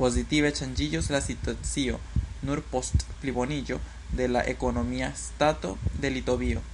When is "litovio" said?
6.18-6.68